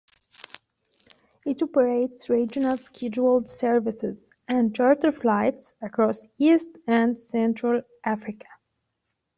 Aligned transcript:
It 1.45 1.61
operates 1.61 2.27
regional 2.27 2.75
scheduled 2.79 3.47
services 3.47 4.31
and 4.47 4.73
charter 4.73 5.11
flights 5.11 5.75
across 5.79 6.25
East 6.39 6.69
and 6.87 7.19
Central 7.19 7.83
Africa. 8.03 8.47